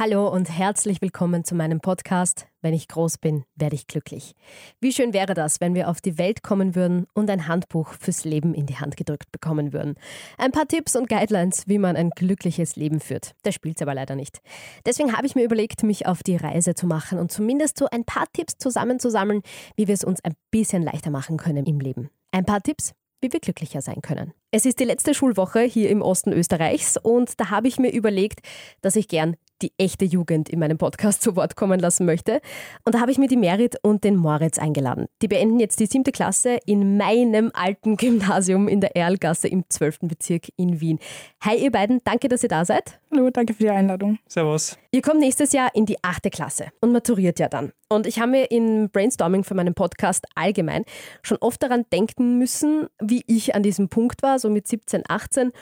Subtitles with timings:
[0.00, 4.34] Hallo und herzlich willkommen zu meinem Podcast Wenn ich groß bin, werde ich glücklich.
[4.80, 8.24] Wie schön wäre das, wenn wir auf die Welt kommen würden und ein Handbuch fürs
[8.24, 9.96] Leben in die Hand gedrückt bekommen würden.
[10.38, 13.32] Ein paar Tipps und Guidelines, wie man ein glückliches Leben führt.
[13.42, 14.40] Das spielt aber leider nicht.
[14.86, 18.06] Deswegen habe ich mir überlegt, mich auf die Reise zu machen und zumindest so ein
[18.06, 19.42] paar Tipps zusammenzusammeln,
[19.76, 22.08] wie wir es uns ein bisschen leichter machen können im Leben.
[22.32, 24.32] Ein paar Tipps, wie wir glücklicher sein können.
[24.50, 28.40] Es ist die letzte Schulwoche hier im Osten Österreichs und da habe ich mir überlegt,
[28.80, 32.40] dass ich gern die echte Jugend in meinem Podcast zu Wort kommen lassen möchte.
[32.84, 35.06] Und da habe ich mir die Merit und den Moritz eingeladen.
[35.22, 40.00] Die beenden jetzt die siebte Klasse in meinem alten Gymnasium in der Erlgasse im 12.
[40.02, 40.98] Bezirk in Wien.
[41.42, 42.98] Hi ihr beiden, danke, dass ihr da seid.
[43.12, 44.18] Hallo, danke für die Einladung.
[44.26, 44.78] Servus.
[44.92, 47.72] Ihr kommt nächstes Jahr in die achte Klasse und maturiert ja dann.
[47.88, 50.84] Und ich habe mir in Brainstorming für meinen Podcast allgemein
[51.22, 55.52] schon oft daran denken müssen, wie ich an diesem Punkt war, so mit 17, 18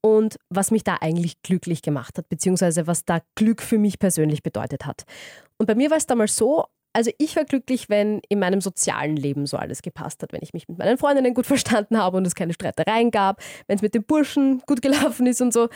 [0.00, 4.42] und was mich da eigentlich glücklich gemacht hat, beziehungsweise was da Glück für mich persönlich
[4.42, 5.04] bedeutet hat.
[5.58, 9.16] Und bei mir war es damals so, also ich war glücklich, wenn in meinem sozialen
[9.16, 12.26] Leben so alles gepasst hat, wenn ich mich mit meinen Freundinnen gut verstanden habe und
[12.26, 15.68] es keine Streitereien gab, wenn es mit den Burschen gut gelaufen ist und so.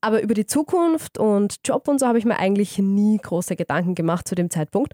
[0.00, 3.94] Aber über die Zukunft und Job und so habe ich mir eigentlich nie große Gedanken
[3.94, 4.92] gemacht zu dem Zeitpunkt.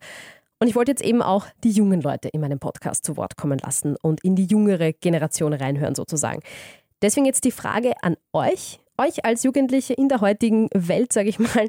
[0.60, 3.58] Und ich wollte jetzt eben auch die jungen Leute in meinem Podcast zu Wort kommen
[3.58, 6.42] lassen und in die jüngere Generation reinhören sozusagen.
[7.02, 11.38] Deswegen jetzt die Frage an euch, euch als Jugendliche in der heutigen Welt, sage ich
[11.38, 11.68] mal,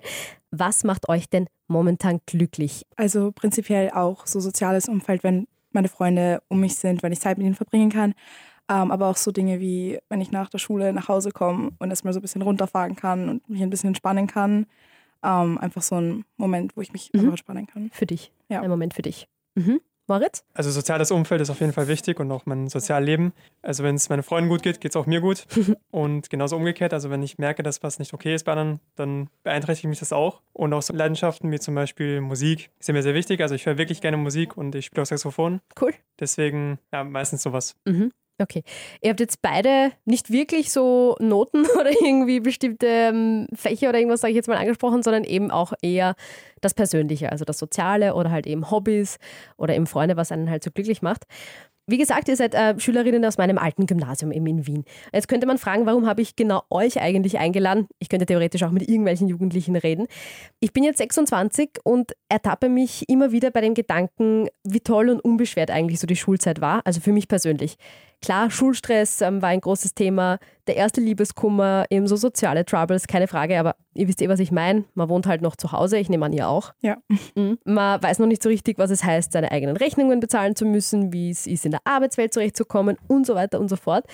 [0.52, 2.86] was macht euch denn momentan glücklich?
[2.98, 7.38] Also prinzipiell auch so soziales Umfeld, wenn meine Freunde um mich sind, wenn ich Zeit
[7.38, 8.14] mit ihnen verbringen kann.
[8.70, 11.90] Ähm, aber auch so Dinge wie, wenn ich nach der Schule nach Hause komme und
[11.90, 14.66] erstmal so ein bisschen runterfahren kann und mich ein bisschen entspannen kann.
[15.24, 17.30] Ähm, einfach so ein Moment, wo ich mich mhm.
[17.30, 17.90] entspannen kann.
[17.92, 18.32] Für dich.
[18.50, 18.62] Ja.
[18.62, 19.28] Ein Moment für dich.
[19.56, 19.82] Mhm.
[20.08, 20.44] Moritz?
[20.54, 23.34] Also soziales Umfeld ist auf jeden Fall wichtig und auch mein Sozialleben.
[23.62, 25.46] Also wenn es meinen Freunden gut geht, geht es auch mir gut.
[25.92, 26.94] und genauso umgekehrt.
[26.94, 30.14] Also wenn ich merke, dass was nicht okay ist bei anderen, dann beeinträchtigt mich das
[30.14, 30.42] auch.
[30.54, 33.42] Und auch so Leidenschaften wie zum Beispiel Musik sind mir sehr wichtig.
[33.42, 35.62] Also ich höre wirklich gerne Musik und ich spiele auch Saxophon.
[35.80, 35.94] Cool.
[36.20, 37.76] Deswegen ja, meistens sowas.
[37.86, 38.12] Mhm.
[38.42, 38.64] Okay.
[39.02, 44.22] Ihr habt jetzt beide nicht wirklich so Noten oder irgendwie bestimmte ähm, Fächer oder irgendwas,
[44.22, 46.16] sage ich jetzt mal, angesprochen, sondern eben auch eher
[46.62, 49.18] das Persönliche, also das Soziale oder halt eben Hobbys
[49.58, 51.26] oder eben Freunde, was einen halt so glücklich macht.
[51.92, 54.86] Wie gesagt, ihr seid äh, Schülerinnen aus meinem alten Gymnasium eben in Wien.
[55.12, 57.88] Jetzt könnte man fragen, warum habe ich genau euch eigentlich eingeladen?
[58.00, 60.08] Ich könnte theoretisch auch mit irgendwelchen Jugendlichen reden.
[60.62, 65.20] Ich bin jetzt 26 und ertappe mich immer wieder bei dem Gedanken, wie toll und
[65.20, 67.76] unbeschwert eigentlich so die Schulzeit war, also für mich persönlich.
[68.22, 73.28] Klar, Schulstress ähm, war ein großes Thema, der erste Liebeskummer, eben so soziale Troubles, keine
[73.28, 74.86] Frage, aber ihr wisst eh, was ich meine.
[74.94, 76.74] Man wohnt halt noch zu Hause, ich nehme an, ihr auch.
[76.82, 76.98] Ja.
[77.36, 77.58] Mhm.
[77.66, 81.14] Man weiß noch nicht so richtig, was es heißt, seine eigenen Rechnungen bezahlen zu müssen,
[81.14, 84.06] wie es ist, in der Arbeitswelt zurechtzukommen und so weiter und so fort.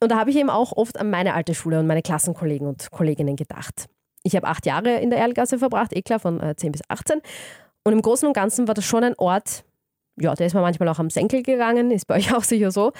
[0.00, 2.90] Und da habe ich eben auch oft an meine alte Schule und meine Klassenkollegen und
[2.90, 3.86] Kolleginnen gedacht.
[4.22, 7.20] Ich habe acht Jahre in der Erlgasse verbracht, eh klar, von äh, 10 bis 18.
[7.84, 9.64] Und im Großen und Ganzen war das schon ein Ort,
[10.20, 12.92] ja, der ist mir manchmal auch am Senkel gegangen, ist bei euch auch sicher so,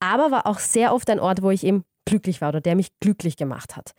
[0.00, 2.88] aber war auch sehr oft ein Ort, wo ich eben glücklich war oder der mich
[3.00, 3.92] glücklich gemacht hat.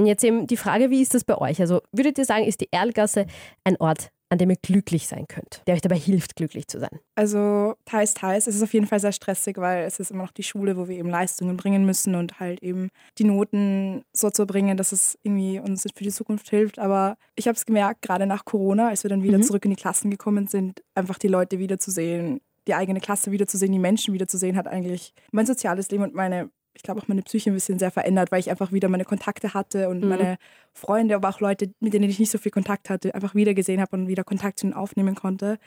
[0.00, 1.60] Und jetzt eben die Frage, wie ist das bei euch?
[1.60, 3.26] Also würdet ihr sagen, ist die Erlgasse
[3.64, 7.00] ein Ort, an dem ihr glücklich sein könnt, der euch dabei hilft, glücklich zu sein?
[7.16, 8.46] Also teils, teils.
[8.46, 10.86] Es ist auf jeden Fall sehr stressig, weil es ist immer noch die Schule, wo
[10.86, 15.18] wir eben Leistungen bringen müssen und halt eben die Noten so zu bringen, dass es
[15.22, 16.78] irgendwie uns für die Zukunft hilft.
[16.78, 19.42] Aber ich habe es gemerkt, gerade nach Corona, als wir dann wieder mhm.
[19.42, 23.78] zurück in die Klassen gekommen sind, einfach die Leute wiederzusehen, die eigene Klasse wiederzusehen, die
[23.78, 27.54] Menschen wiederzusehen, hat eigentlich mein soziales Leben und meine ich glaube, auch meine Psyche ein
[27.54, 30.08] bisschen sehr verändert, weil ich einfach wieder meine Kontakte hatte und mhm.
[30.08, 30.38] meine
[30.72, 33.80] Freunde, aber auch Leute, mit denen ich nicht so viel Kontakt hatte, einfach wieder gesehen
[33.80, 35.58] habe und wieder Kontakt zu ihnen aufnehmen konnte.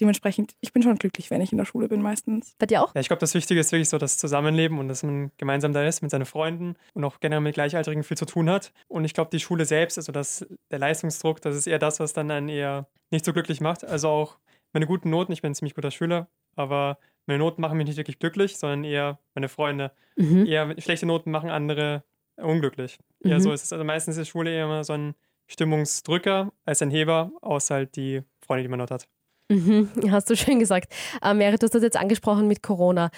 [0.00, 2.54] Dementsprechend, ich bin schon glücklich, wenn ich in der Schule bin meistens.
[2.58, 2.94] Bei dir auch?
[2.94, 5.86] Ja, ich glaube, das Wichtige ist wirklich so das Zusammenleben und dass man gemeinsam da
[5.86, 8.72] ist mit seinen Freunden und auch generell mit Gleichaltrigen viel zu tun hat.
[8.88, 12.12] Und ich glaube, die Schule selbst, also das, der Leistungsdruck, das ist eher das, was
[12.12, 13.84] dann einen eher nicht so glücklich macht.
[13.84, 14.38] Also auch
[14.74, 17.96] meine guten Noten, ich bin ein ziemlich guter Schüler, aber meine Noten machen mich nicht
[17.96, 19.92] wirklich glücklich, sondern eher meine Freunde.
[20.16, 20.46] Mhm.
[20.46, 22.04] Eher schlechte Noten machen andere
[22.36, 22.98] unglücklich.
[23.20, 23.30] Mhm.
[23.30, 23.72] Ja, so ist es.
[23.72, 25.14] Also meistens ist Schule eher immer so ein
[25.48, 29.08] Stimmungsdrücker als ein Heber, außer halt die Freunde, die man dort hat.
[29.48, 30.92] Mhm, hast du schön gesagt.
[31.22, 33.10] Äh, Merit, du hast das jetzt angesprochen mit Corona.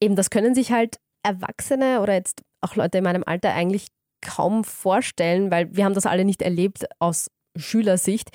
[0.00, 3.88] Eben, das können sich halt Erwachsene oder jetzt auch Leute in meinem Alter eigentlich
[4.22, 8.30] kaum vorstellen, weil wir haben das alle nicht erlebt aus Schülersicht.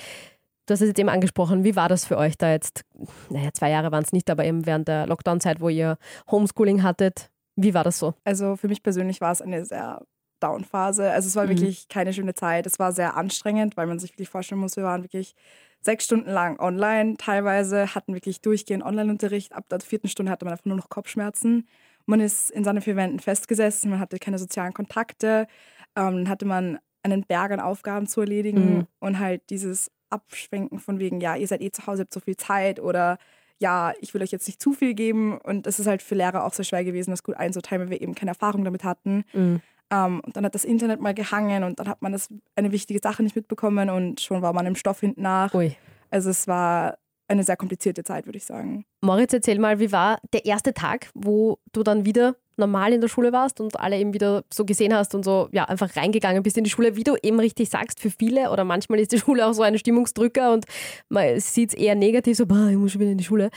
[0.65, 2.83] Du hast es jetzt eben angesprochen, wie war das für euch da jetzt?
[3.29, 5.97] Naja, zwei Jahre waren es nicht, aber eben während der Lockdown-Zeit, wo ihr
[6.29, 7.29] Homeschooling hattet.
[7.55, 8.15] Wie war das so?
[8.23, 10.01] Also für mich persönlich war es eine sehr
[10.39, 11.11] Down-Phase.
[11.11, 11.49] Also es war mhm.
[11.49, 12.65] wirklich keine schöne Zeit.
[12.65, 15.35] Es war sehr anstrengend, weil man sich wirklich vorstellen muss, wir waren wirklich
[15.81, 17.15] sechs Stunden lang online.
[17.17, 19.53] Teilweise hatten wirklich durchgehend Online-Unterricht.
[19.53, 21.67] Ab der vierten Stunde hatte man einfach nur noch Kopfschmerzen.
[22.07, 25.47] Man ist in seinen vier Wänden festgesessen, man hatte keine sozialen Kontakte.
[25.95, 28.87] Ähm, dann hatte man einen Berg an Aufgaben zu erledigen Mhm.
[28.99, 32.37] und halt dieses Abschwenken von wegen, ja, ihr seid eh zu Hause, habt so viel
[32.37, 33.17] Zeit oder
[33.57, 35.37] ja, ich will euch jetzt nicht zu viel geben.
[35.37, 38.01] Und es ist halt für Lehrer auch sehr schwer gewesen, das gut einzuteilen, weil wir
[38.01, 39.23] eben keine Erfahrung damit hatten.
[39.33, 39.61] Mhm.
[39.91, 42.99] Ähm, und dann hat das Internet mal gehangen und dann hat man das eine wichtige
[43.01, 45.53] Sache nicht mitbekommen und schon war man im Stoff hinten nach.
[45.53, 45.75] Ui.
[46.09, 46.97] Also es war
[47.27, 48.85] eine sehr komplizierte Zeit, würde ich sagen.
[49.01, 53.07] Moritz, erzähl mal, wie war der erste Tag, wo du dann wieder normal in der
[53.07, 56.57] Schule warst und alle eben wieder so gesehen hast und so ja einfach reingegangen bist
[56.57, 59.45] in die Schule, wie du eben richtig sagst, für viele oder manchmal ist die Schule
[59.45, 60.65] auch so ein Stimmungsdrücker und
[61.09, 63.49] man sieht es eher negativ, so, boah, ich muss schon wieder in die Schule.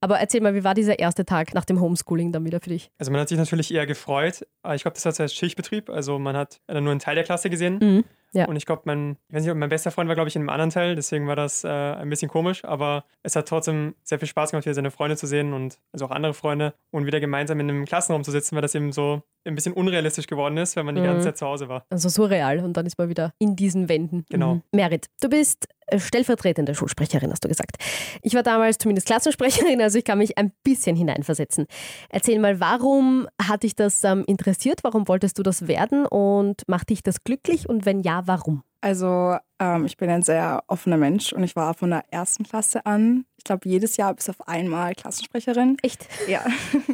[0.00, 2.90] Aber erzähl mal, wie war dieser erste Tag nach dem Homeschooling dann wieder für dich?
[2.98, 5.90] Also man hat sich natürlich eher gefreut, ich glaube, das war zuerst Schichtbetrieb.
[5.90, 7.78] Also man hat dann nur einen Teil der Klasse gesehen.
[7.80, 8.04] Mhm.
[8.32, 8.46] Ja.
[8.46, 10.50] Und ich glaube, mein, ich weiß nicht, mein bester Freund war, glaube ich, in einem
[10.50, 14.28] anderen Teil, deswegen war das äh, ein bisschen komisch, aber es hat trotzdem sehr viel
[14.28, 17.58] Spaß gemacht, wieder seine Freunde zu sehen und also auch andere Freunde und wieder gemeinsam
[17.60, 20.84] in einem Klassenraum zu sitzen, weil das eben so ein bisschen unrealistisch geworden ist, weil
[20.84, 21.06] man die Mhm.
[21.06, 21.84] ganze Zeit zu Hause war.
[21.90, 24.24] Also surreal und dann ist man wieder in diesen Wänden.
[24.30, 24.54] Genau.
[24.56, 24.62] Mhm.
[24.72, 27.76] Merit, du bist äh, stellvertretende Schulsprecherin, hast du gesagt.
[28.22, 31.66] Ich war damals zumindest Klassensprecherin, also ich kann mich ein bisschen hineinversetzen.
[32.10, 34.80] Erzähl mal, warum hat dich das ähm, interessiert?
[34.84, 37.68] Warum wolltest du das werden und macht dich das glücklich?
[37.68, 38.62] Und wenn ja, warum?
[38.80, 42.86] Also ähm, ich bin ein sehr offener Mensch und ich war von der ersten Klasse
[42.86, 45.76] an, glaube jedes Jahr bis auf einmal Klassensprecherin.
[45.82, 46.06] Echt?
[46.28, 46.44] Ja.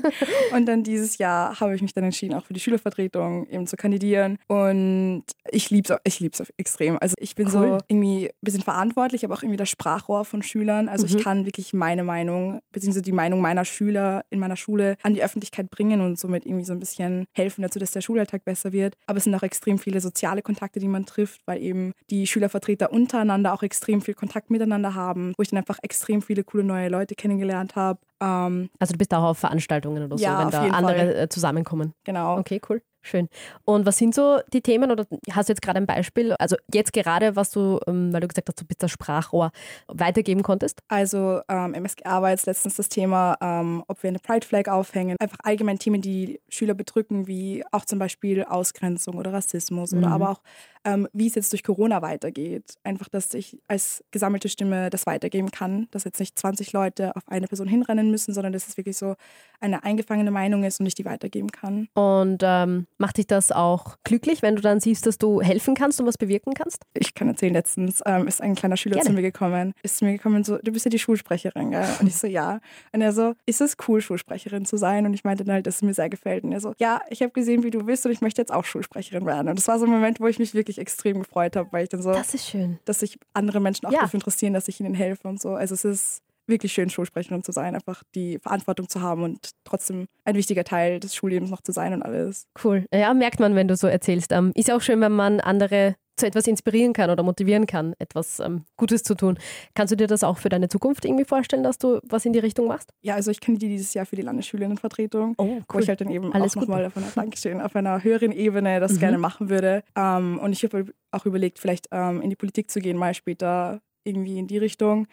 [0.53, 3.77] und dann dieses Jahr habe ich mich dann entschieden, auch für die Schülervertretung eben zu
[3.77, 4.39] kandidieren.
[4.49, 6.99] Und ich liebe es ich lieb's extrem.
[7.01, 7.79] Also ich bin so Cool.
[7.89, 10.89] irgendwie ein bisschen verantwortlich, aber auch irgendwie das Sprachrohr von Schülern.
[10.89, 11.17] Also Mhm.
[11.17, 15.23] ich kann wirklich meine Meinung, beziehungsweise die Meinung meiner Schüler in meiner Schule an die
[15.23, 18.95] Öffentlichkeit bringen und somit irgendwie so ein bisschen helfen dazu, dass der Schulalltag besser wird.
[19.07, 22.93] Aber es sind auch extrem viele soziale Kontakte, die man trifft, weil eben die Schülervertreter
[22.93, 26.89] untereinander auch extrem viel Kontakt miteinander haben, wo ich dann einfach extrem viele coole neue
[26.89, 27.99] Leute kennengelernt habe.
[28.21, 31.17] Ähm, Also du bist auch auf Veranstaltungen oder so, Ja, wenn da andere Fall.
[31.17, 31.95] äh, zusammenkommen.
[32.05, 32.39] genau.
[32.39, 32.83] Okay, cool.
[33.07, 33.29] Schön.
[33.67, 36.95] Und was sind so die Themen oder hast du jetzt gerade ein Beispiel, also jetzt
[36.95, 39.51] gerade, was du, ähm, weil du gesagt hast, du bist das Sprachrohr,
[39.89, 40.81] weitergeben konntest?
[40.89, 45.17] Also ähm, MSGA war jetzt letztens das Thema, ähm, ob wir eine Pride Flag aufhängen.
[45.21, 50.13] Einfach allgemein Themen, die Schüler bedrücken, wie auch zum Beispiel Ausgrenzung oder Rassismus oder Mhm.
[50.15, 50.41] aber auch,
[50.87, 52.75] ähm, wie es jetzt durch Corona weitergeht.
[52.85, 57.23] Einfach, dass ich als gesammelte Stimme das weitergeben kann, dass jetzt nicht 20 Leute auf
[57.27, 59.15] eine Person hinrennen müssen, sondern dass es wirklich so
[59.61, 61.89] eine eingefangene Meinung ist und ich die weitergeben kann.
[61.95, 66.01] Und ähm, macht dich das auch glücklich, wenn du dann siehst, dass du helfen kannst
[66.01, 66.79] und was bewirken kannst?
[66.95, 69.09] Ich kann erzählen, letztens ähm, ist ein kleiner Schüler Gerne.
[69.11, 71.87] zu mir gekommen, ist zu mir gekommen so, du bist ja die Schulsprecherin, gell?
[72.01, 72.61] Und ich so, ja.
[72.93, 75.07] Und er so, ist es cool, Schulsprecherin zu sein?
[75.07, 76.45] Und ich meinte dann halt, dass es mir sehr gefällt.
[76.45, 78.65] Und er so, ja, ich habe gesehen, wie du bist und ich möchte jetzt auch
[78.65, 79.49] Schulsprecherin werden.
[79.49, 81.89] Und das war so ein Moment, wo ich mich wirklich extrem gefreut habe, weil ich
[81.89, 82.79] dann so, Das ist schön.
[82.85, 84.01] dass sich andere Menschen auch Ja.
[84.01, 85.51] dafür interessieren, dass ich ihnen helfe und so.
[85.55, 90.07] Also es ist wirklich schön, Schulsprecherin zu sein, einfach die Verantwortung zu haben und trotzdem
[90.25, 92.47] ein wichtiger Teil des Schullebens noch zu sein und alles.
[92.63, 92.85] Cool.
[92.93, 94.33] Ja, merkt man, wenn du so erzählst.
[94.33, 97.95] Ähm, ist ja auch schön, wenn man andere zu etwas inspirieren kann oder motivieren kann,
[97.99, 99.37] etwas ähm, Gutes zu tun.
[99.75, 102.39] Kannst du dir das auch für deine Zukunft irgendwie vorstellen, dass du was in die
[102.39, 102.91] Richtung machst?
[103.03, 105.35] Ja, also ich kandidiere dieses Jahr für die Landesschülerinnenvertretung.
[105.39, 108.31] Oh, wo ich halt dann eben Alles auch nochmal auf einer, Dankeschön, auf einer höheren
[108.31, 108.99] Ebene das Mhm.
[109.01, 109.83] gerne machen würde.
[109.97, 113.81] Ähm, und ich habe auch überlegt, vielleicht ähm, in die Politik zu gehen, mal später
[114.05, 115.09] irgendwie in die Richtung.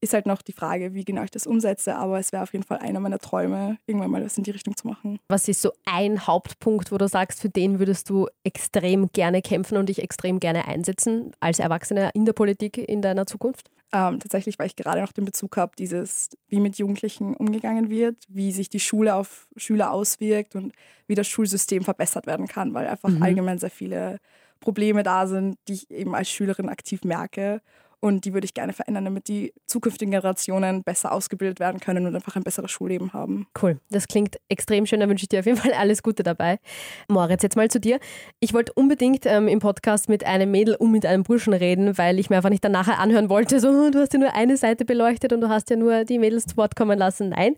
[0.00, 2.64] Ist halt noch die Frage, wie genau ich das umsetze, aber es wäre auf jeden
[2.64, 5.18] Fall einer meiner Träume, irgendwann mal was in die Richtung zu machen.
[5.28, 9.78] Was ist so ein Hauptpunkt, wo du sagst, für den würdest du extrem gerne kämpfen
[9.78, 13.70] und dich extrem gerne einsetzen als Erwachsener in der Politik in deiner Zukunft?
[13.92, 18.16] Ähm, tatsächlich, weil ich gerade noch den Bezug habe, dieses, wie mit Jugendlichen umgegangen wird,
[18.28, 20.72] wie sich die Schule auf Schüler auswirkt und
[21.06, 23.22] wie das Schulsystem verbessert werden kann, weil einfach Mhm.
[23.22, 24.18] allgemein sehr viele
[24.60, 27.62] Probleme da sind, die ich eben als Schülerin aktiv merke.
[28.06, 32.14] Und die würde ich gerne verändern, damit die zukünftigen Generationen besser ausgebildet werden können und
[32.14, 33.48] einfach ein besseres Schulleben haben.
[33.60, 35.00] Cool, das klingt extrem schön.
[35.00, 36.60] Da wünsche ich dir auf jeden Fall alles Gute dabei.
[37.08, 37.98] Moritz, jetzt mal zu dir.
[38.38, 42.20] Ich wollte unbedingt ähm, im Podcast mit einem Mädel und mit einem Burschen reden, weil
[42.20, 44.56] ich mir einfach nicht dann nachher anhören wollte, so, "Oh, du hast ja nur eine
[44.56, 47.30] Seite beleuchtet und du hast ja nur die Mädels zu Wort kommen lassen.
[47.30, 47.56] Nein.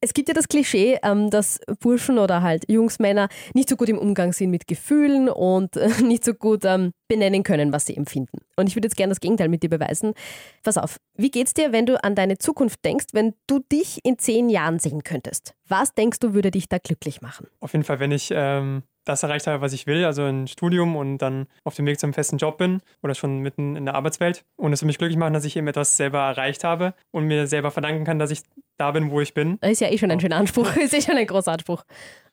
[0.00, 3.98] Es gibt ja das Klischee, ähm, dass Burschen oder halt Jungsmänner nicht so gut im
[3.98, 8.38] Umgang sind mit Gefühlen und äh, nicht so gut ähm, benennen können, was sie empfinden.
[8.56, 10.14] Und ich würde jetzt gerne das Gegenteil mit dir beweisen.
[10.62, 14.18] Pass auf, wie geht's dir, wenn du an deine Zukunft denkst, wenn du dich in
[14.18, 15.54] zehn Jahren sehen könntest?
[15.66, 17.48] Was denkst du, würde dich da glücklich machen?
[17.60, 20.96] Auf jeden Fall, wenn ich ähm, das erreicht habe, was ich will, also ein Studium
[20.96, 24.44] und dann auf dem Weg zum festen Job bin oder schon mitten in der Arbeitswelt
[24.56, 27.46] und es für mich glücklich machen, dass ich eben etwas selber erreicht habe und mir
[27.46, 28.40] selber verdanken kann, dass ich
[28.76, 29.58] da bin, wo ich bin.
[29.60, 31.84] Das ist ja eh schon ein schöner Anspruch, ist eh schon ein großer Anspruch.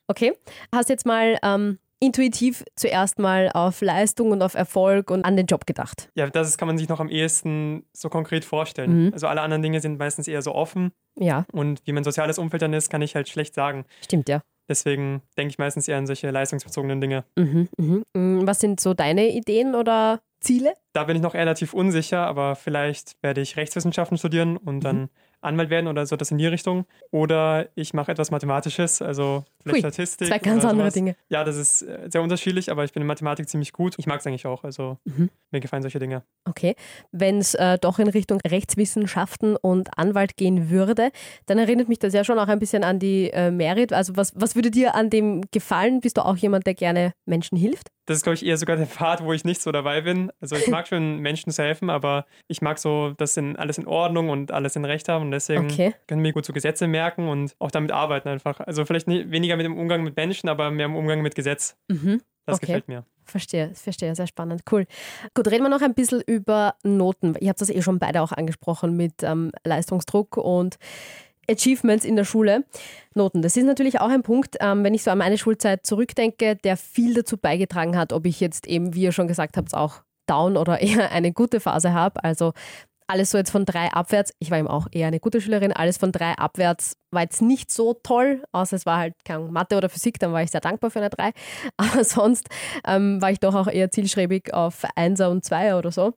[0.07, 0.33] Okay,
[0.71, 5.47] hast jetzt mal ähm, intuitiv zuerst mal auf Leistung und auf Erfolg und an den
[5.47, 6.09] Job gedacht.
[6.15, 9.05] Ja, das ist- kann man sich noch am ehesten so konkret vorstellen.
[9.07, 9.13] Mhm.
[9.13, 12.61] Also alle anderen Dinge sind meistens eher so offen Ja, und wie mein soziales Umfeld
[12.61, 13.85] dann ist, kann ich halt schlecht sagen.
[14.03, 14.41] stimmt ja.
[14.67, 17.23] Deswegen denke ich meistens eher an solche leistungsbezogenen Dinge.
[17.35, 18.03] Mhm, mhm.
[18.13, 20.73] Mm, Was sind so deine Ideen oder Ziele?
[20.93, 25.09] Da bin ich noch relativ unsicher, aber vielleicht werde ich Rechtswissenschaften studieren und dann
[25.45, 26.85] Anwalt werden oder so, das in die Richtung.
[27.11, 30.27] Oder ich mache etwas Mathematisches, also vielleicht Hui, Statistik.
[30.27, 30.91] zwei ganz andere.
[30.91, 31.15] Dinge.
[31.29, 33.95] Ja, das ist äh, sehr unterschiedlich, aber ich bin in Mathematik ziemlich gut.
[33.97, 35.29] Ich mag es eigentlich auch, also Mhm.
[35.51, 36.23] mir gefallen solche Dinge.
[36.47, 36.75] Okay.
[37.11, 41.11] Wenn es äh, doch in Richtung Rechtswissenschaften und Anwalt gehen würde,
[41.45, 43.93] dann erinnert mich das ja schon auch ein bisschen an die äh, Merit.
[43.93, 46.01] Also was, was würde dir an dem gefallen?
[46.01, 47.89] Bist du auch jemand, der gerne Menschen hilft?
[48.05, 50.31] Das ist, glaube ich, eher sogar der Pfad, wo ich nicht so dabei bin.
[50.39, 53.87] Also ich mag schon Menschen zu helfen, aber ich mag so, dass in, alles in
[53.87, 55.93] Ordnung und alles in Recht haben und deswegen Okay.
[56.07, 58.59] können wir gut so Gesetze merken und auch damit arbeiten einfach.
[58.59, 61.75] Also vielleicht nicht, weniger mit dem Umgang mit Menschen, aber mehr im Umgang mit Gesetz.
[61.87, 62.21] Mhm.
[62.45, 62.67] Das Okay.
[62.67, 63.05] gefällt mir.
[63.23, 64.85] Verstehe, verstehe, sehr spannend, cool.
[65.33, 67.35] Gut, reden wir noch ein bisschen über Noten.
[67.39, 70.77] Ihr habt das eh schon beide auch angesprochen mit ähm, Leistungsdruck und
[71.49, 72.65] Achievements in der Schule.
[73.13, 76.55] Noten, das ist natürlich auch ein Punkt, ähm, wenn ich so an meine Schulzeit zurückdenke,
[76.55, 80.01] der viel dazu beigetragen hat, ob ich jetzt eben, wie ihr schon gesagt habt, auch
[80.27, 82.23] down oder eher eine gute Phase habe.
[82.23, 82.53] Also
[83.07, 85.97] alles so jetzt von drei abwärts, ich war eben auch eher eine gute Schülerin, alles
[85.97, 89.89] von drei abwärts war jetzt nicht so toll, außer es war halt keine Mathe oder
[89.89, 91.31] Physik, dann war ich sehr dankbar für eine drei.
[91.77, 92.49] Aber sonst
[92.85, 96.13] ähm, war ich doch auch eher zielstrebig auf Einser und Zweier oder so.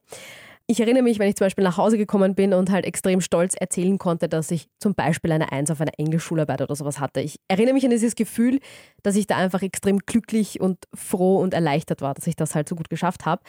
[0.70, 3.54] Ich erinnere mich, wenn ich zum Beispiel nach Hause gekommen bin und halt extrem stolz
[3.58, 7.22] erzählen konnte, dass ich zum Beispiel eine Eins auf einer Englischschularbeit oder sowas hatte.
[7.22, 8.60] Ich erinnere mich an dieses Gefühl,
[9.02, 12.68] dass ich da einfach extrem glücklich und froh und erleichtert war, dass ich das halt
[12.68, 13.40] so gut geschafft habe.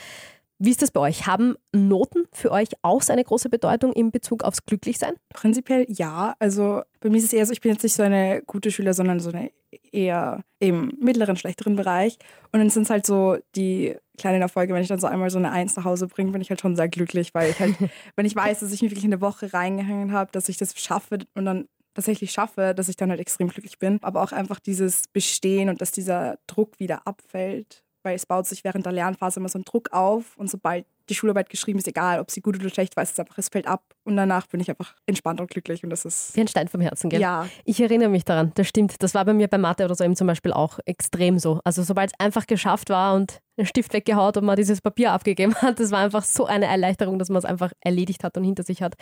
[0.61, 1.25] Wie ist das bei euch?
[1.25, 5.13] Haben Noten für euch auch so eine große Bedeutung in Bezug aufs Glücklichsein?
[5.29, 6.35] Prinzipiell ja.
[6.37, 8.93] Also bei mir ist es eher so, ich bin jetzt nicht so eine gute Schüler,
[8.93, 9.51] sondern so eine
[9.91, 12.17] eher im mittleren, schlechteren Bereich.
[12.51, 15.37] Und dann sind es halt so die kleinen Erfolge, wenn ich dann so einmal so
[15.37, 17.75] eine Eins nach Hause bringe, bin ich halt schon sehr glücklich, weil ich halt,
[18.17, 21.19] wenn ich weiß, dass ich mir wirklich eine Woche reingehangen habe, dass ich das schaffe
[21.35, 23.99] und dann tatsächlich schaffe, dass ich dann halt extrem glücklich bin.
[24.01, 28.63] Aber auch einfach dieses Bestehen und dass dieser Druck wieder abfällt, weil es baut sich
[28.63, 32.19] während der Lernphase immer so ein Druck auf und sobald die Schularbeit geschrieben ist, egal
[32.19, 34.59] ob sie gut oder schlecht war, ist es einfach, es fällt ab und danach bin
[34.59, 37.21] ich einfach entspannt und glücklich und das ist Wie ein Stein vom Herzen, gell?
[37.21, 39.01] ja, Ich erinnere mich daran, das stimmt.
[39.01, 41.59] Das war bei mir bei Mathe oder so eben zum Beispiel auch extrem so.
[41.63, 45.55] Also sobald es einfach geschafft war und ein Stift weggehaut und man dieses Papier abgegeben
[45.55, 48.63] hat, das war einfach so eine Erleichterung, dass man es einfach erledigt hat und hinter
[48.63, 48.95] sich hat.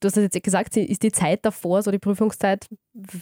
[0.00, 2.68] Du hast es jetzt gesagt, ist die Zeit davor, so die Prüfungszeit,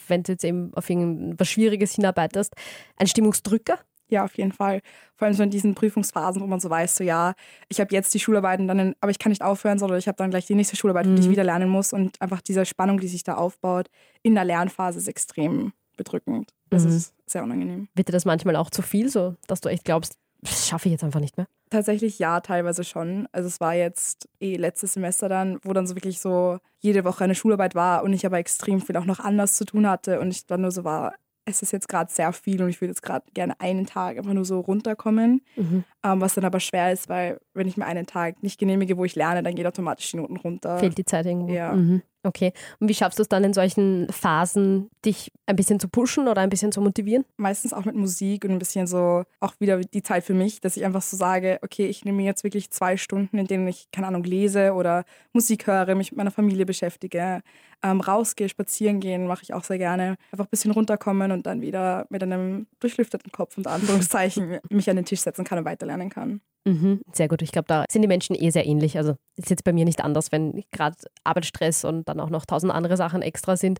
[0.09, 2.55] wenn du jetzt eben auf irgendwas Schwieriges hinarbeitest,
[2.97, 3.79] ein Stimmungsdrücker?
[4.13, 4.81] Ja, auf jeden Fall.
[5.17, 7.33] Vor allem so in diesen Prüfungsphasen, wo man so weiß, so ja,
[7.69, 10.31] ich habe jetzt die Schularbeiten, dann, aber ich kann nicht aufhören, sondern ich habe dann
[10.31, 11.31] gleich die nächste Schularbeit, die ich Mhm.
[11.31, 11.93] wieder lernen muss.
[11.93, 13.89] Und einfach diese Spannung, die sich da aufbaut
[14.23, 16.51] in der Lernphase, ist extrem bedrückend.
[16.71, 16.89] Das Mhm.
[16.91, 17.89] ist sehr unangenehm.
[17.95, 20.93] Wird dir das manchmal auch zu viel, so dass du echt glaubst, das schaffe ich
[20.93, 21.47] jetzt einfach nicht mehr?
[21.71, 23.29] Tatsächlich ja, teilweise schon.
[23.33, 27.25] Also es war jetzt eh letztes Semester dann, wo dann so wirklich so jede Woche
[27.25, 30.31] eine Schularbeit war und ich aber extrem viel auch noch anders zu tun hatte und
[30.33, 31.15] ich dann nur so war,
[31.45, 34.33] es ist jetzt gerade sehr viel und ich würde jetzt gerade gerne einen Tag einfach
[34.33, 35.43] nur so runterkommen.
[35.57, 35.85] Mhm.
[36.05, 39.05] Ähm, was dann aber schwer ist, weil wenn ich mir einen Tag nicht genehmige, wo
[39.05, 40.79] ich lerne, dann geht automatisch die Noten runter.
[40.79, 41.53] Fehlt die Zeit irgendwo?
[41.53, 41.73] Ja.
[41.73, 42.03] Mhm.
[42.25, 42.53] Okay.
[42.79, 46.41] Und wie schaffst du es dann in solchen Phasen, dich ein bisschen zu pushen oder
[46.41, 47.25] ein bisschen zu motivieren?
[47.37, 50.77] Meistens auch mit Musik und ein bisschen so auch wieder die Zeit für mich, dass
[50.77, 53.89] ich einfach so sage, okay, ich nehme mir jetzt wirklich zwei Stunden, in denen ich,
[53.91, 57.43] keine Ahnung, lese oder Musik höre, mich mit meiner Familie beschäftige,
[57.83, 60.17] ähm, rausgehe, spazieren gehen, mache ich auch sehr gerne.
[60.31, 64.97] Einfach ein bisschen runterkommen und dann wieder mit einem durchlüfteten Kopf und Anführungszeichen mich an
[64.97, 66.41] den Tisch setzen kann und weiterlernen kann.
[66.65, 67.43] Mhm, sehr gut.
[67.43, 68.97] Ich glaube, da sind die Menschen eh sehr ähnlich.
[68.97, 72.73] Also ist jetzt bei mir nicht anders, wenn gerade Arbeitsstress und dann auch noch tausend
[72.73, 73.79] andere Sachen extra sind.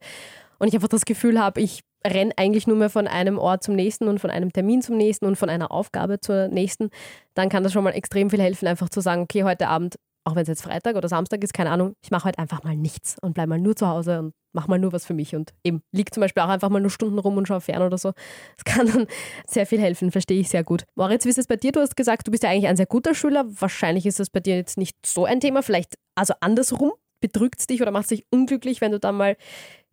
[0.59, 3.77] Und ich einfach das Gefühl habe, ich renne eigentlich nur mehr von einem Ort zum
[3.77, 6.91] nächsten und von einem Termin zum nächsten und von einer Aufgabe zur nächsten.
[7.35, 10.35] Dann kann das schon mal extrem viel helfen, einfach zu sagen, okay, heute Abend, auch
[10.35, 13.17] wenn es jetzt Freitag oder Samstag ist, keine Ahnung, ich mache heute einfach mal nichts
[13.23, 15.83] und bleibe mal nur zu Hause und mache mal nur was für mich und eben
[15.93, 18.13] liegt zum Beispiel auch einfach mal nur Stunden rum und schaue fern oder so.
[18.57, 19.07] Das kann dann
[19.47, 20.85] sehr viel helfen, verstehe ich sehr gut.
[20.95, 21.73] Moritz, wie ist es bei dir?
[21.73, 23.45] Du hast gesagt, du bist ja eigentlich ein sehr guter Schüler.
[23.49, 25.63] Wahrscheinlich ist das bei dir jetzt nicht so ein Thema.
[25.63, 26.93] Vielleicht also andersrum.
[27.21, 29.37] Bedrückt es dich oder macht es dich unglücklich, wenn du dann mal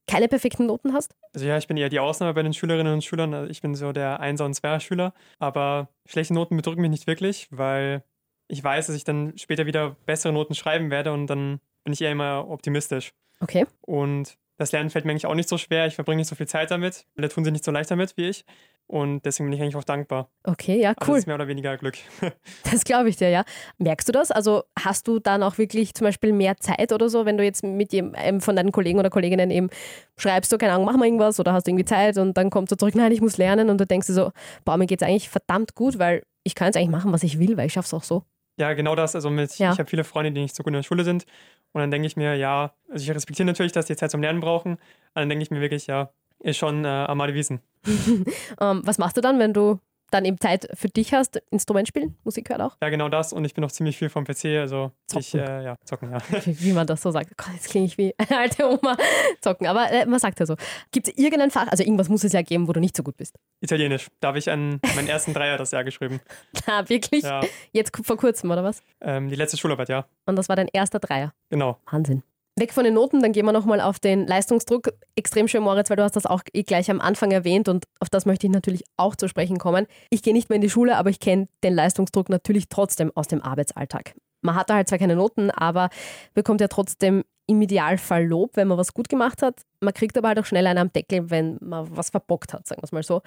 [0.08, 1.16] keine perfekten Noten hast?
[1.34, 3.34] Also ja, ich bin eher die Ausnahme bei den Schülerinnen und Schülern.
[3.36, 5.14] Also ich bin so der Einser- und Zweier-Schüler.
[5.38, 8.04] Aber schlechte Noten bedrücken mich nicht wirklich, weil
[8.48, 12.02] ich weiß, dass ich dann später wieder bessere Noten schreiben werde und dann bin ich
[12.02, 13.14] eher immer optimistisch.
[13.40, 13.66] Okay.
[13.82, 15.88] Und das Lernen fällt mir eigentlich auch nicht so schwer.
[15.88, 17.06] Ich verbringe nicht so viel Zeit damit.
[17.18, 18.44] Alle tun sich nicht so leicht damit wie ich.
[18.88, 20.30] Und deswegen bin ich eigentlich auch dankbar.
[20.44, 21.14] Okay, ja, Aber cool.
[21.14, 21.96] das ist mehr oder weniger Glück.
[22.70, 23.46] Das glaube ich dir, ja.
[23.78, 24.32] Merkst du das?
[24.32, 27.64] Also hast du dann auch wirklich zum Beispiel mehr Zeit oder so, wenn du jetzt
[27.64, 29.70] mit einem von deinen Kollegen oder Kolleginnen eben
[30.18, 32.68] schreibst, so, keine Ahnung, mach mal irgendwas oder hast du irgendwie Zeit und dann kommt
[32.68, 34.32] so zurück, nein, ich muss lernen und du denkst dir so,
[34.66, 37.40] boah, mir geht es eigentlich verdammt gut, weil ich kann jetzt eigentlich machen, was ich
[37.40, 38.24] will, weil ich schaffe es auch so.
[38.60, 39.16] Ja, genau das.
[39.16, 39.72] Also mit, Ja.
[39.72, 41.26] ich habe viele Freunde, die nicht so gut in der Schule sind.
[41.72, 44.42] Und dann denke ich mir, ja, also ich respektiere natürlich, dass die Zeit zum Lernen
[44.42, 44.74] brauchen.
[45.14, 47.62] Aber dann denke ich mir wirklich, ja, ist schon äh, Amalie Wiesen.
[48.60, 52.16] ähm, was machst du dann, wenn du dann eben Zeit für dich hast, Instrument spielen,
[52.24, 52.78] Musik hört auch?
[52.82, 53.34] Ja, genau das.
[53.34, 55.20] Und ich bin auch ziemlich viel vom PC, also zocken.
[55.22, 56.18] ich, äh, ja, zocken, ja.
[56.46, 57.38] Wie, wie, man das so sagt.
[57.38, 58.98] Gott, jetzt klinge ich wie eine alte Oma.
[59.42, 60.56] Zocken, aber äh, man sagt ja so.
[60.92, 63.18] Gibt es irgendein Fach, also irgendwas muss es ja geben, wo du nicht so gut
[63.18, 63.36] bist?
[63.62, 64.08] Italienisch.
[64.20, 66.20] Da habe ich an meinen ersten Dreier das Jahr geschrieben.
[66.66, 67.24] Ah, wirklich?
[67.24, 67.42] Ja.
[67.72, 68.84] Jetzt vor kurzem, oder was?
[69.02, 70.06] Ähm, die letzte Schularbeit, ja.
[70.26, 71.34] Und das war dein erster Dreier?
[71.50, 71.80] Genau.
[71.90, 72.22] Wahnsinn.
[72.60, 74.90] Weg von den Noten, dann gehen wir nochmal auf den Leistungsdruck.
[75.16, 78.10] Extrem schön, Moritz, weil du hast das auch eh gleich am Anfang erwähnt und auf
[78.10, 79.88] das möchte ich natürlich auch zu sprechen kommen.
[80.10, 83.28] Ich gehe nicht mehr in die Schule, aber ich kenne den Leistungsdruck natürlich trotzdem aus
[83.28, 84.16] dem Arbeitsalltag.
[84.42, 85.90] Man hat da halt zwar keine Noten, aber
[86.34, 89.62] bekommt ja trotzdem im Idealfall Lob, wenn man was gut gemacht hat.
[89.82, 92.82] Man kriegt aber halt auch schnell einen am Deckel, wenn man was verbockt hat, sagen
[92.82, 93.22] wir es mal so.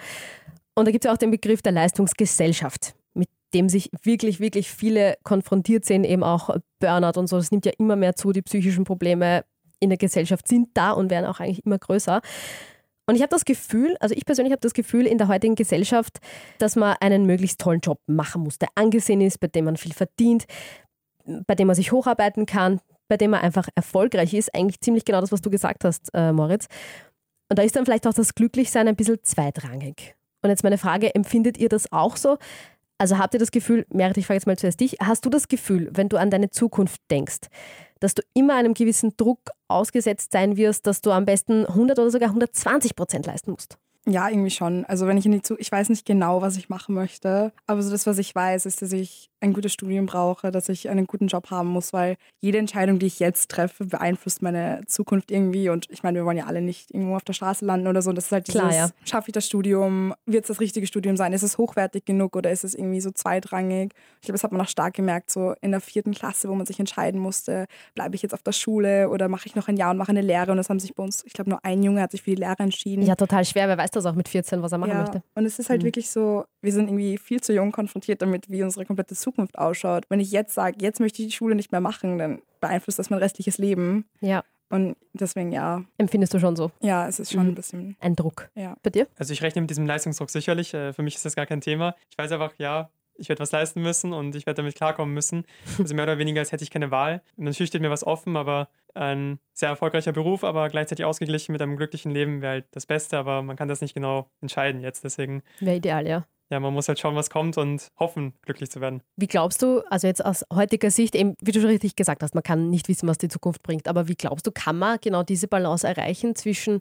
[0.74, 2.94] Und da gibt es ja auch den Begriff der Leistungsgesellschaft
[3.54, 7.36] dem sich wirklich, wirklich viele konfrontiert sehen, eben auch Burnout und so.
[7.36, 8.32] Das nimmt ja immer mehr zu.
[8.32, 9.44] Die psychischen Probleme
[9.80, 12.20] in der Gesellschaft sind da und werden auch eigentlich immer größer.
[13.06, 16.18] Und ich habe das Gefühl, also ich persönlich habe das Gefühl in der heutigen Gesellschaft,
[16.58, 19.92] dass man einen möglichst tollen Job machen muss, der angesehen ist, bei dem man viel
[19.92, 20.44] verdient,
[21.24, 24.54] bei dem man sich hocharbeiten kann, bei dem man einfach erfolgreich ist.
[24.54, 26.68] Eigentlich ziemlich genau das, was du gesagt hast, äh, Moritz.
[27.48, 30.14] Und da ist dann vielleicht auch das Glücklichsein ein bisschen zweitrangig.
[30.42, 32.38] Und jetzt meine Frage, empfindet ihr das auch so?
[32.98, 35.48] Also habt ihr das Gefühl, Merit, ich frage jetzt mal zuerst dich, hast du das
[35.48, 37.48] Gefühl, wenn du an deine Zukunft denkst,
[38.00, 42.10] dass du immer einem gewissen Druck ausgesetzt sein wirst, dass du am besten 100 oder
[42.10, 43.78] sogar 120 Prozent leisten musst?
[44.06, 44.84] Ja, irgendwie schon.
[44.84, 47.82] Also wenn ich in die Zu ich weiß nicht genau, was ich machen möchte, aber
[47.82, 51.06] so das, was ich weiß, ist, dass ich ein gutes Studium brauche, dass ich einen
[51.06, 55.68] guten Job haben muss, weil jede Entscheidung, die ich jetzt treffe, beeinflusst meine Zukunft irgendwie.
[55.68, 58.10] Und ich meine, wir wollen ja alle nicht irgendwo auf der Straße landen oder so.
[58.10, 58.88] Und das ist halt dieses, Klar, ja.
[59.04, 60.14] schaffe ich das Studium?
[60.26, 61.32] Wird es das richtige Studium sein?
[61.32, 63.92] Ist es hochwertig genug oder ist es irgendwie so zweitrangig?
[64.20, 66.66] Ich glaube, das hat man auch stark gemerkt, so in der vierten Klasse, wo man
[66.66, 69.90] sich entscheiden musste, bleibe ich jetzt auf der Schule oder mache ich noch ein Jahr
[69.90, 70.52] und mache eine Lehre?
[70.52, 72.36] Und das haben sich bei uns, ich glaube, nur ein Junge hat sich für die
[72.36, 73.02] Lehre entschieden.
[73.02, 73.66] Ja, total schwer.
[73.66, 75.22] Wer weiß das auch mit 14, was er machen ja, möchte.
[75.34, 75.86] Und es ist halt mhm.
[75.86, 80.04] wirklich so, wir sind irgendwie viel zu jung konfrontiert damit, wie unsere komplette Zukunft ausschaut.
[80.08, 83.10] Wenn ich jetzt sage, jetzt möchte ich die Schule nicht mehr machen, dann beeinflusst das
[83.10, 84.06] mein restliches Leben.
[84.20, 84.44] Ja.
[84.70, 85.84] Und deswegen ja.
[85.98, 86.70] Empfindest du schon so?
[86.80, 87.50] Ja, es ist schon mhm.
[87.50, 87.96] ein bisschen.
[88.00, 88.50] Ein Druck.
[88.54, 88.76] Ja.
[88.82, 89.06] Bei dir?
[89.18, 90.72] Also ich rechne mit diesem Leistungsdruck sicherlich.
[90.72, 91.94] Äh, für mich ist das gar kein Thema.
[92.10, 95.44] Ich weiß einfach, ja, ich werde was leisten müssen und ich werde damit klarkommen müssen.
[95.78, 97.22] Also mehr oder weniger, als hätte ich keine Wahl.
[97.36, 101.62] Und natürlich steht mir was offen, aber ein sehr erfolgreicher Beruf, aber gleichzeitig ausgeglichen mit
[101.62, 105.04] einem glücklichen Leben wäre halt das Beste, aber man kann das nicht genau entscheiden jetzt.
[105.04, 105.42] Deswegen.
[105.60, 106.26] Wäre ideal, ja.
[106.52, 109.02] Ja, man muss halt schauen, was kommt und hoffen, glücklich zu werden.
[109.16, 112.34] Wie glaubst du, also jetzt aus heutiger Sicht, eben, wie du schon richtig gesagt hast,
[112.34, 115.22] man kann nicht wissen, was die Zukunft bringt, aber wie glaubst du, kann man genau
[115.22, 116.80] diese Balance erreichen zwischen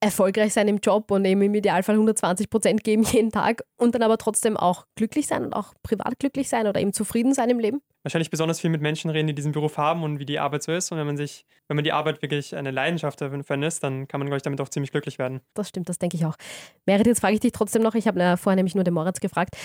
[0.00, 4.02] erfolgreich sein im Job und eben im Idealfall 120 Prozent geben jeden Tag und dann
[4.02, 7.58] aber trotzdem auch glücklich sein und auch privat glücklich sein oder eben zufrieden sein im
[7.58, 7.80] Leben?
[8.02, 10.72] Wahrscheinlich besonders viel mit Menschen reden, die diesen Beruf haben und wie die Arbeit so
[10.72, 10.92] ist.
[10.92, 14.20] Und wenn man sich, wenn man die Arbeit wirklich eine Leidenschaft dafür ist, dann kann
[14.20, 15.40] man, glaube ich, damit auch ziemlich glücklich werden.
[15.54, 16.36] Das stimmt, das denke ich auch.
[16.84, 19.56] Merit, jetzt frage ich dich trotzdem noch, ich habe vorher nämlich nur den Moritz gefragt,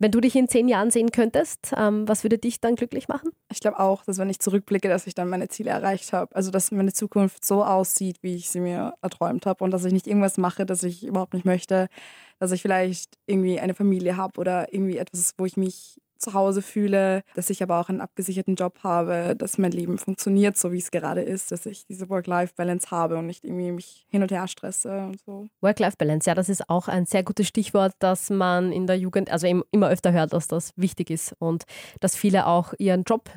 [0.00, 3.30] wenn du dich in zehn Jahren sehen könntest, ähm, was würde dich dann glücklich machen?
[3.52, 6.34] Ich glaube auch, dass wenn ich zurückblicke, dass ich dann meine Ziele erreicht habe.
[6.34, 9.92] Also dass meine Zukunft so aussieht, wie ich sie mir erträumt habe und dass ich
[9.92, 11.88] nicht irgendwas mache, das ich überhaupt nicht möchte.
[12.38, 16.62] Dass ich vielleicht irgendwie eine Familie habe oder irgendwie etwas, wo ich mich zu Hause
[16.62, 20.78] fühle, dass ich aber auch einen abgesicherten Job habe, dass mein Leben funktioniert, so wie
[20.78, 24.46] es gerade ist, dass ich diese Work-Life-Balance habe und nicht irgendwie mich hin und her
[24.48, 25.46] stresse und so.
[25.60, 29.46] Work-Life-Balance, ja, das ist auch ein sehr gutes Stichwort, dass man in der Jugend, also
[29.70, 31.64] immer öfter hört, dass das wichtig ist und
[32.00, 33.30] dass viele auch ihren Job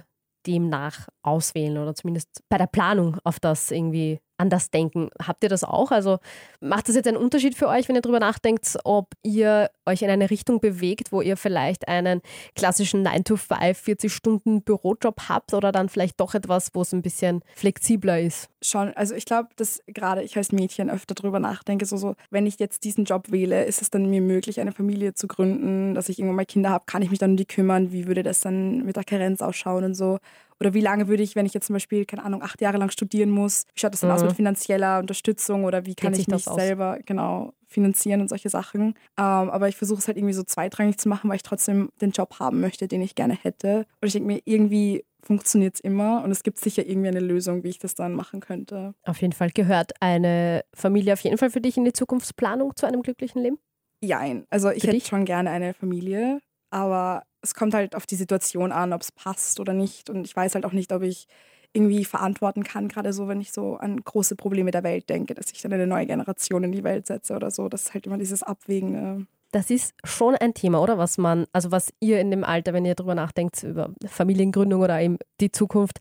[0.46, 5.10] demnach auswählen oder zumindest bei der Planung auf das irgendwie anders denken.
[5.26, 5.92] Habt ihr das auch?
[5.92, 6.20] Also
[6.60, 10.10] macht das jetzt einen Unterschied für euch, wenn ihr darüber nachdenkt, ob ihr euch in
[10.10, 12.22] eine Richtung bewegt, wo ihr vielleicht einen
[12.56, 18.50] klassischen 9-to-5, 40-Stunden-Bürojob habt oder dann vielleicht doch etwas, wo es ein bisschen flexibler ist?
[18.62, 22.46] Schon, also ich glaube, dass gerade ich als Mädchen öfter darüber nachdenke, so, so, wenn
[22.46, 26.10] ich jetzt diesen Job wähle, ist es dann mir möglich, eine Familie zu gründen, dass
[26.10, 28.42] ich irgendwann mal Kinder habe, kann ich mich dann um die kümmern, wie würde das
[28.42, 30.20] dann mit der Karenz ausschauen und so.
[30.63, 32.89] Oder wie lange würde ich, wenn ich jetzt zum Beispiel, keine Ahnung, acht Jahre lang
[32.89, 34.15] studieren muss, wie schaut das dann mhm.
[34.15, 38.49] aus mit finanzieller Unterstützung oder wie kann Geht ich mich selber genau finanzieren und solche
[38.49, 38.82] Sachen.
[38.82, 42.12] Ähm, aber ich versuche es halt irgendwie so zweitrangig zu machen, weil ich trotzdem den
[42.12, 43.86] Job haben möchte, den ich gerne hätte.
[43.99, 47.63] Und ich denke mir, irgendwie funktioniert es immer und es gibt sicher irgendwie eine Lösung,
[47.63, 48.93] wie ich das dann machen könnte.
[49.04, 52.86] Auf jeden Fall gehört eine Familie auf jeden Fall für dich in die Zukunftsplanung zu
[52.86, 53.58] einem glücklichen Leben?
[54.02, 54.45] Jein.
[54.49, 55.08] Also ich für hätte dich?
[55.08, 56.39] schon gerne eine Familie,
[56.74, 60.10] aber es kommt halt auf die Situation an, ob es passt oder nicht.
[60.10, 61.28] Und ich weiß halt auch nicht, ob ich
[61.72, 65.52] irgendwie verantworten kann, gerade so, wenn ich so an große Probleme der Welt denke, dass
[65.52, 67.70] ich dann eine neue Generation in die Welt setze oder so.
[67.70, 69.26] Das ist halt immer dieses Abwägende.
[69.52, 70.98] Das ist schon ein Thema, oder?
[70.98, 75.00] Was man, also was ihr in dem Alter, wenn ihr darüber nachdenkt, über Familiengründung oder
[75.00, 76.00] eben die Zukunft,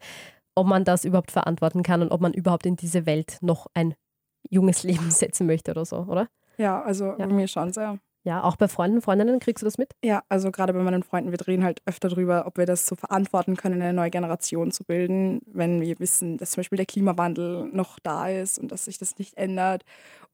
[0.54, 3.94] ob man das überhaupt verantworten kann und ob man überhaupt in diese Welt noch ein
[4.48, 6.28] junges Leben setzen möchte oder so, oder?
[6.56, 7.26] Ja, also ja.
[7.26, 7.98] mir schon sehr.
[8.24, 9.94] Ja, auch bei Freunden, Freundinnen kriegst du das mit?
[10.04, 12.94] Ja, also gerade bei meinen Freunden, wir drehen halt öfter darüber, ob wir das so
[12.94, 17.68] verantworten können, eine neue Generation zu bilden, wenn wir wissen, dass zum Beispiel der Klimawandel
[17.72, 19.84] noch da ist und dass sich das nicht ändert.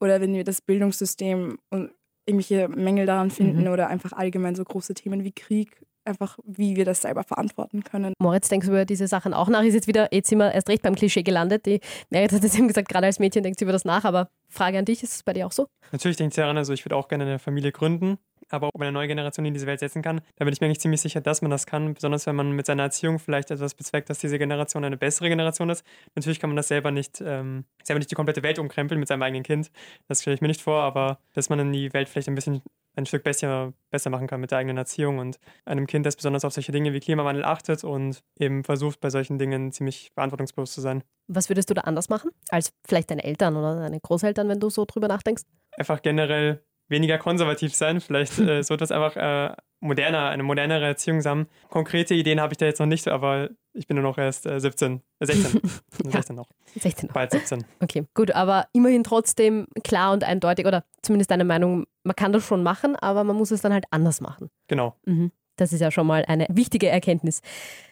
[0.01, 1.91] Oder wenn wir das Bildungssystem und
[2.27, 3.69] irgendwelche Mängel daran finden mhm.
[3.69, 8.15] oder einfach allgemein so große Themen wie Krieg einfach, wie wir das selber verantworten können.
[8.19, 9.63] Moritz, denkst du über diese Sachen auch nach?
[9.63, 11.67] Ist jetzt wieder, jetzt sind wir erst recht beim Klischee gelandet.
[11.67, 14.31] Die Merit hat es eben gesagt, gerade als Mädchen denkst du über das nach, aber
[14.49, 15.69] Frage an dich, ist es bei dir auch so?
[15.93, 18.19] Natürlich denke ich daran, also ich würde auch gerne eine Familie gründen,
[18.49, 20.67] aber ob man eine neue Generation in diese Welt setzen kann, da bin ich mir
[20.67, 23.75] eigentlich ziemlich sicher, dass man das kann, besonders wenn man mit seiner Erziehung vielleicht etwas
[23.75, 25.85] bezweckt, dass diese Generation eine bessere Generation ist.
[26.15, 29.23] Natürlich kann man das selber nicht, ähm, selber nicht die komplette Welt umkrempeln mit seinem
[29.23, 29.71] eigenen Kind,
[30.09, 32.63] das stelle ich mir nicht vor, aber dass man dann die Welt vielleicht ein bisschen
[32.97, 36.45] ein Stück besser, besser machen kann mit der eigenen Erziehung und einem Kind, das besonders
[36.45, 40.81] auf solche Dinge wie Klimawandel achtet und eben versucht, bei solchen Dingen ziemlich verantwortungsbewusst zu
[40.81, 41.05] sein.
[41.29, 44.71] Was würdest du da anders machen als vielleicht deine Eltern oder deine Großeltern, wenn du
[44.71, 45.45] so drüber nachdenkst?
[45.77, 51.25] Einfach generell weniger konservativ sein, vielleicht äh, so etwas einfach äh, moderner, eine modernere Erziehung
[51.25, 51.49] haben.
[51.69, 54.61] Konkrete Ideen habe ich da jetzt noch nicht, aber ich bin nur noch erst äh,
[54.61, 55.61] 17, äh, 16.
[56.05, 56.49] ja, 16 noch.
[56.75, 57.15] 16 noch.
[57.15, 57.65] Bald 17.
[57.81, 62.45] Okay, gut, aber immerhin trotzdem klar und eindeutig oder zumindest deine Meinung, man kann das
[62.45, 64.51] schon machen, aber man muss es dann halt anders machen.
[64.67, 64.97] Genau.
[65.05, 65.31] Mhm.
[65.59, 67.43] Das ist ja schon mal eine wichtige Erkenntnis.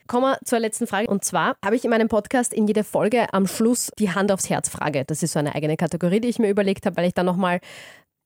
[0.07, 1.09] Kommen wir zur letzten Frage.
[1.09, 4.49] Und zwar habe ich in meinem Podcast in jeder Folge am Schluss die Hand aufs
[4.49, 5.05] Herz Frage.
[5.05, 7.61] Das ist so eine eigene Kategorie, die ich mir überlegt habe, weil ich dann nochmal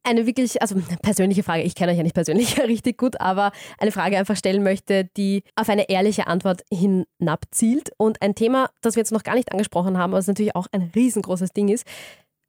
[0.02, 3.92] eine wirklich, also persönliche Frage, ich kenne euch ja nicht persönlich richtig gut, aber eine
[3.92, 7.90] Frage einfach stellen möchte, die auf eine ehrliche Antwort hinabzielt.
[7.98, 10.90] Und ein Thema, das wir jetzt noch gar nicht angesprochen haben, was natürlich auch ein
[10.94, 11.86] riesengroßes Ding ist,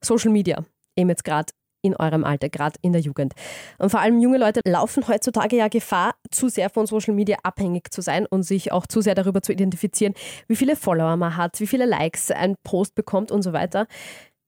[0.03, 0.63] Social Media.
[0.95, 3.33] Eben jetzt gerade in eurem Alter, gerade in der Jugend.
[3.79, 7.91] Und vor allem junge Leute laufen heutzutage ja Gefahr, zu sehr von Social Media abhängig
[7.91, 10.13] zu sein und sich auch zu sehr darüber zu identifizieren,
[10.47, 13.87] wie viele Follower man hat, wie viele Likes ein Post bekommt und so weiter.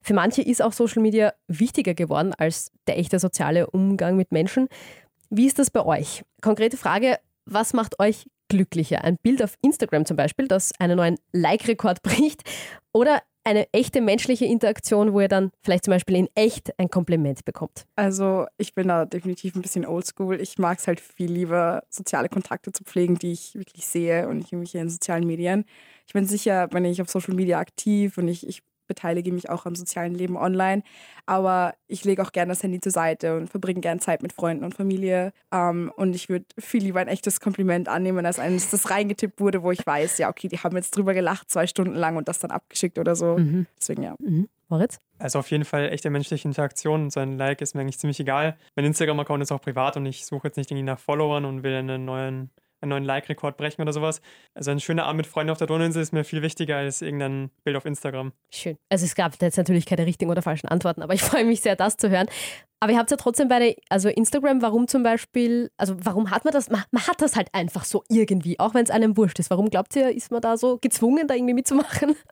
[0.03, 4.67] Für manche ist auch Social Media wichtiger geworden als der echte soziale Umgang mit Menschen.
[5.29, 6.23] Wie ist das bei euch?
[6.41, 9.03] Konkrete Frage, was macht euch glücklicher?
[9.03, 12.43] Ein Bild auf Instagram zum Beispiel, das einen neuen Like-Rekord bricht
[12.91, 17.43] oder eine echte menschliche Interaktion, wo ihr dann vielleicht zum Beispiel in echt ein Kompliment
[17.43, 17.85] bekommt?
[17.95, 20.39] Also ich bin da definitiv ein bisschen oldschool.
[20.39, 24.37] Ich mag es halt viel lieber, soziale Kontakte zu pflegen, die ich wirklich sehe und
[24.37, 25.65] nicht irgendwelche in sozialen Medien.
[26.07, 28.61] Ich bin sicher, wenn ich auf Social Media aktiv und ich, ich
[28.93, 30.83] beteilige mich auch am sozialen Leben online.
[31.25, 34.63] Aber ich lege auch gerne das Handy zur Seite und verbringe gerne Zeit mit Freunden
[34.63, 35.33] und Familie.
[35.51, 39.63] Ähm, und ich würde viel lieber ein echtes Kompliment annehmen, als eines, das reingetippt wurde,
[39.63, 42.39] wo ich weiß, ja, okay, die haben jetzt drüber gelacht, zwei Stunden lang und das
[42.39, 43.37] dann abgeschickt oder so.
[43.37, 43.67] Mhm.
[43.79, 44.15] Deswegen ja.
[44.19, 44.49] Mhm.
[44.69, 44.99] Moritz?
[45.19, 47.09] Also auf jeden Fall echte menschliche Interaktion.
[47.09, 48.57] So ein Like ist mir eigentlich ziemlich egal.
[48.75, 51.75] Mein Instagram-Account ist auch privat und ich suche jetzt nicht irgendwie nach Followern und will
[51.75, 52.49] einen neuen
[52.83, 54.21] einen neuen Like-Rekord brechen oder sowas.
[54.53, 57.49] Also ein schöner Abend mit Freunden auf der Donauinsel ist mir viel wichtiger als irgendein
[57.63, 58.33] Bild auf Instagram.
[58.51, 58.77] Schön.
[58.89, 61.75] Also es gab jetzt natürlich keine richtigen oder falschen Antworten, aber ich freue mich sehr,
[61.75, 62.27] das zu hören.
[62.79, 66.53] Aber ihr habt ja trotzdem bei also Instagram, warum zum Beispiel, also warum hat man
[66.53, 66.69] das?
[66.69, 69.49] Man, man hat das halt einfach so irgendwie, auch wenn es einem wurscht ist.
[69.49, 72.15] Warum glaubt ihr, ist man da so gezwungen, da irgendwie mitzumachen?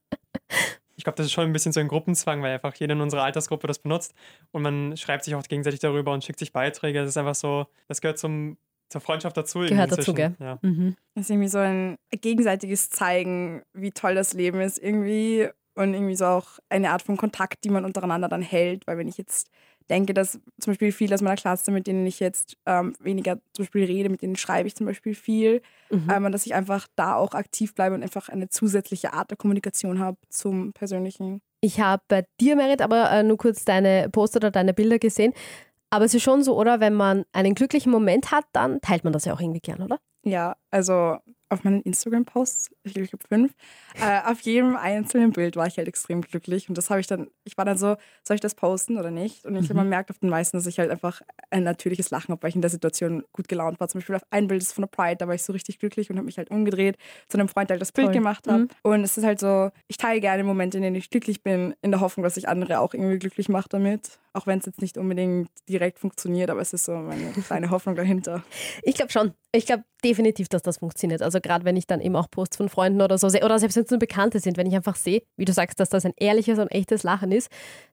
[0.97, 3.23] Ich glaube, das ist schon ein bisschen so ein Gruppenzwang, weil einfach jeder in unserer
[3.23, 4.13] Altersgruppe das benutzt
[4.51, 6.99] und man schreibt sich auch gegenseitig darüber und schickt sich Beiträge.
[6.99, 8.57] Das ist einfach so, das gehört zum
[8.91, 9.60] zur Freundschaft dazu.
[9.60, 10.36] Gehört dazu, gell?
[10.39, 10.60] Ja.
[10.62, 10.95] Mhm.
[11.15, 16.15] Das ist irgendwie so ein gegenseitiges Zeigen, wie toll das Leben ist irgendwie und irgendwie
[16.15, 19.49] so auch eine Art von Kontakt, die man untereinander dann hält, weil wenn ich jetzt
[19.89, 23.65] denke, dass zum Beispiel viele aus meiner Klasse, mit denen ich jetzt ähm, weniger zum
[23.65, 26.08] Beispiel rede, mit denen schreibe ich zum Beispiel viel, mhm.
[26.10, 29.38] ähm, und dass ich einfach da auch aktiv bleibe und einfach eine zusätzliche Art der
[29.38, 31.41] Kommunikation habe zum Persönlichen.
[31.62, 35.34] Ich habe bei dir, Merit, aber äh, nur kurz deine Poster oder deine Bilder gesehen.
[35.91, 36.80] Aber es ist schon so, oder?
[36.80, 39.99] Wenn man einen glücklichen Moment hat, dann teilt man das ja auch irgendwie gern, oder?
[40.23, 41.17] Ja, also
[41.51, 43.54] auf meinen Instagram-Posts, ich glaube, ich habe fünf,
[43.99, 46.69] äh, auf jedem einzelnen Bild war ich halt extrem glücklich.
[46.69, 49.45] Und das habe ich dann, ich war dann so, soll ich das posten oder nicht?
[49.45, 49.75] Und ich mhm.
[49.75, 52.56] man merkt auf den meisten, dass ich halt einfach ein natürliches Lachen habe, weil ich
[52.56, 53.89] in der Situation gut gelaunt war.
[53.89, 56.10] Zum Beispiel auf ein Bild ist von der Pride, da war ich so richtig glücklich
[56.10, 58.13] und habe mich halt umgedreht zu einem Freund, der halt das Bild Toll.
[58.13, 58.60] gemacht hat.
[58.60, 58.69] Mhm.
[58.84, 61.91] Und es ist halt so, ich teile gerne Momente, in denen ich glücklich bin, in
[61.91, 64.19] der Hoffnung, dass ich andere auch irgendwie glücklich mache damit.
[64.33, 67.95] Auch wenn es jetzt nicht unbedingt direkt funktioniert, aber es ist so meine kleine Hoffnung
[67.95, 68.43] dahinter.
[68.83, 69.33] Ich glaube schon.
[69.51, 71.21] Ich glaube definitiv, dass das funktioniert.
[71.21, 73.75] Also gerade wenn ich dann eben auch Posts von Freunden oder so sehe, oder selbst
[73.75, 76.13] wenn es nur Bekannte sind, wenn ich einfach sehe, wie du sagst, dass das ein
[76.17, 77.49] ehrliches und echtes Lachen ist,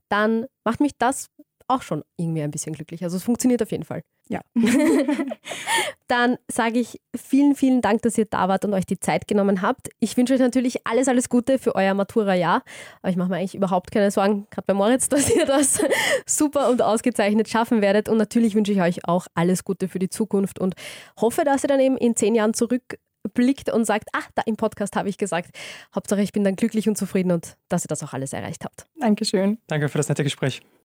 [0.08, 1.28] dann macht mich das
[1.66, 3.02] auch schon irgendwie ein bisschen glücklich.
[3.02, 4.02] Also es funktioniert auf jeden Fall.
[4.28, 4.40] Ja.
[6.08, 9.62] Dann sage ich vielen, vielen Dank, dass ihr da wart und euch die Zeit genommen
[9.62, 9.88] habt.
[10.00, 12.62] Ich wünsche euch natürlich alles, alles Gute für euer Matura-Jahr.
[13.02, 15.80] Aber ich mache mir eigentlich überhaupt keine Sorgen, gerade bei Moritz, dass ihr das
[16.26, 18.08] super und ausgezeichnet schaffen werdet.
[18.08, 20.74] Und natürlich wünsche ich euch auch alles Gute für die Zukunft und
[21.20, 22.98] hoffe, dass ihr dann eben in zehn Jahren zurück
[23.34, 25.50] blickt und sagt, ach, da im Podcast habe ich gesagt,
[25.94, 28.86] Hauptsache ich bin dann glücklich und zufrieden und dass ihr das auch alles erreicht habt.
[28.98, 29.58] Dankeschön.
[29.66, 30.62] Danke für das nette Gespräch.